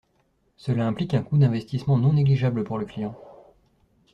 Cela 0.57 0.87
implique 0.87 1.13
un 1.13 1.21
coût 1.21 1.37
d’investissement 1.37 1.95
non 1.99 2.13
négligeable 2.13 2.63
pour 2.63 2.79
le 2.79 2.87
client. 2.87 3.15